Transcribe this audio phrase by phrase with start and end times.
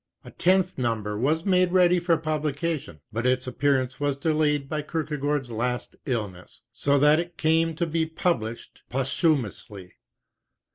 [0.25, 4.81] A tenth num ber was made ready for publication, but its appearance was delayed by
[4.81, 9.91] Kierkegaard's last illness, so that it came to be published posthumously.